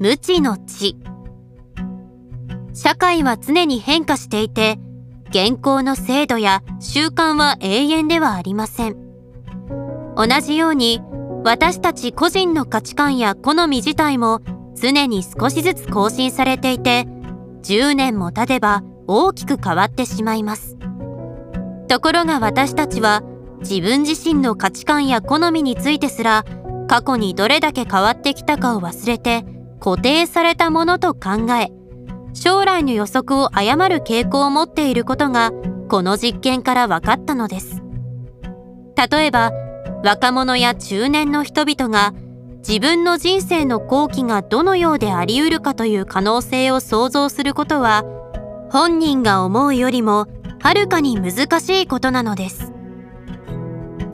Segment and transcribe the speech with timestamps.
[0.00, 0.96] 無知の知。
[2.72, 4.80] 社会は常に変化していて
[5.28, 8.96] 現行の制度や習慣は永遠ではありません。
[10.16, 11.00] 同じように
[11.44, 14.40] 私たち個人の価値観や好み自体も
[14.74, 17.06] 常に少しずつ更新されていて
[17.62, 20.76] 10年も経てば大きく変わってしまいます。
[21.86, 23.22] ところが私たちは
[23.60, 26.44] 自分自身の価値観や好みについてすら
[26.88, 29.44] 過去にどれだけ変わってきたかを忘れて
[29.84, 31.70] 固定されたものと考え
[32.32, 35.52] 将来の予測を誤る傾向を持っていることが
[35.90, 37.82] この実験から分かったのです。
[38.96, 39.52] 例えば
[40.02, 42.14] 若者や中年の人々が
[42.66, 48.04] 自分の人生の後期がどのようであり得るかという可能性を想像することは
[48.70, 50.28] 本人が思うよりも
[50.62, 52.72] はるかに難しいことなのです。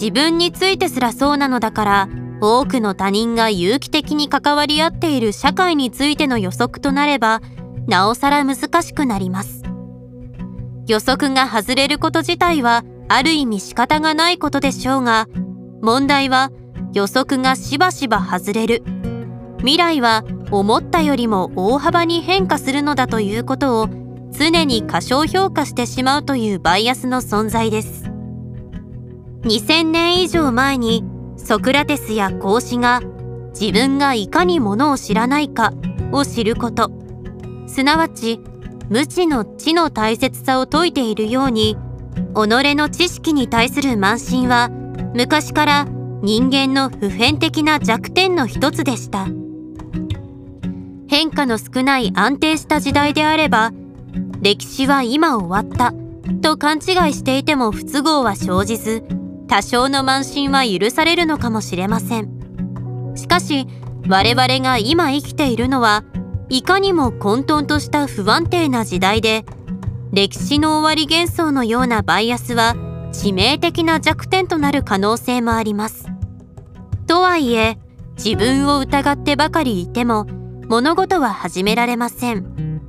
[0.00, 2.08] 自分についてすらそうなのだから
[2.40, 7.40] 多くの他人が有機的に関わり合っている社会についての予測となれば
[7.86, 9.62] なおさら難しくなります。
[10.86, 15.26] 予測が外れること自体はある意味仕方がないことでしょうが
[15.82, 16.50] 問題は
[16.92, 18.82] 予測がしばしば外れる。
[19.58, 23.88] 未来は思ったよりも大幅に変化するのだということを
[24.30, 28.04] 常に過小評価してしまうというバイアスの存在です。
[29.42, 31.04] 2000年以上前に
[31.46, 33.00] ソクラテスや孔子が
[33.58, 35.72] 自分がいかにものを知らないか
[36.10, 36.90] を知ること。
[37.68, 38.40] すなわち
[38.88, 41.76] 無知の知の大切さを説いているように
[42.34, 42.38] 己
[42.74, 44.70] の知識に対する慢心は
[45.14, 45.84] 昔から
[46.20, 49.28] 人間の普遍的な弱点の一つでした。
[51.08, 53.70] 変化の少ない安定した時代であれば
[54.40, 55.94] 歴史は今終わった
[56.42, 59.04] と勘違いしていても不都合は生じず
[59.48, 63.14] 多少の慢心は許されるのかもしれません。
[63.14, 63.66] しかし
[64.08, 66.04] 我々が今生きているのは
[66.48, 69.44] いかにも混沌とした不安定な時代で
[70.12, 72.76] 歴史の終わり幻想のようなバイアスは
[73.12, 76.06] 致命的な弱点となる可能性もあります。
[77.06, 77.78] とはいえ
[78.16, 80.26] 自分を疑ってばかりいても
[80.68, 82.80] 物事は始められません。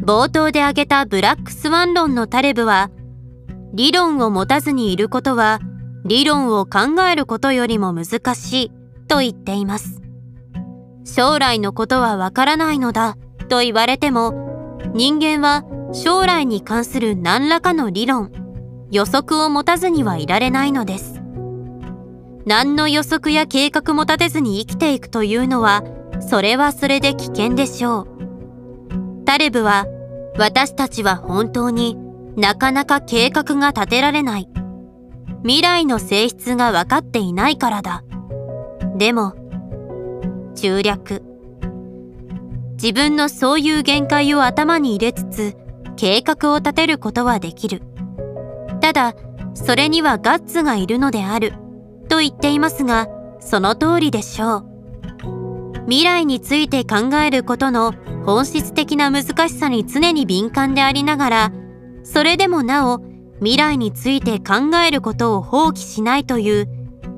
[0.00, 2.90] 冒頭で挙げたブラックスワン論のタレブは
[3.74, 5.60] 理論を持たずにいることは
[6.04, 8.72] 理論を考えることよりも難しい
[9.08, 10.02] と言っています。
[11.04, 13.16] 将来のことはわからないのだ
[13.48, 18.30] と言われても人間は将来に関する何らかの理論
[18.90, 21.22] 予測を持たずにはいられないのです。
[22.44, 25.84] 何の予測や計画も立てずに生きていくというのは
[26.20, 29.24] それはそれで危険でしょう。
[29.24, 29.86] タレブは
[30.36, 31.96] 私たちは本当に
[32.36, 34.48] なかなか計画が立てられない。
[35.42, 38.04] 未来の性質が分かっていないからだ。
[38.96, 39.34] でも、
[40.54, 41.22] 中略。
[42.74, 45.56] 自分のそういう限界を頭に入れつつ、
[45.96, 47.82] 計画を立てることはできる。
[48.80, 49.14] ただ、
[49.54, 51.52] それにはガッツがいるのである。
[52.08, 53.08] と言っていますが、
[53.40, 54.66] その通りでしょう。
[55.86, 57.92] 未来について考えることの
[58.24, 61.52] 本質的な難しさに常に敏感でありながら、
[62.04, 63.00] それでもなお
[63.38, 66.68] 未来について考えることを放棄しないという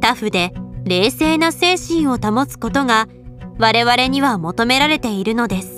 [0.00, 0.52] タフで
[0.84, 3.08] 冷静な精神を保つことが
[3.58, 5.73] 我々には求められているのです。